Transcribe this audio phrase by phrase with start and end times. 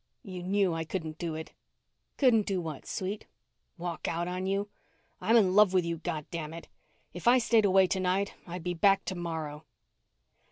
[0.23, 1.51] "You knew I couldn't do it."
[2.17, 3.27] "Couldn't do what, sweet?"
[3.77, 4.67] "Walk out on you.
[5.19, 6.67] I'm in love with you, goddamn it.
[7.13, 9.63] If I stayed away tonight, I'd be back tomorrow."